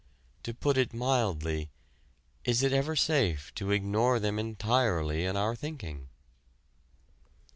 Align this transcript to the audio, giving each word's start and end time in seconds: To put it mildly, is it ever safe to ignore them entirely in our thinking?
To 0.41 0.53
put 0.55 0.79
it 0.79 0.95
mildly, 0.95 1.69
is 2.43 2.63
it 2.63 2.73
ever 2.73 2.95
safe 2.95 3.53
to 3.53 3.69
ignore 3.69 4.19
them 4.19 4.39
entirely 4.39 5.25
in 5.25 5.37
our 5.37 5.55
thinking? 5.55 6.09